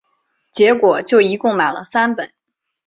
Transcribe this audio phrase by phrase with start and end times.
[0.51, 2.33] 结果就一共买了三本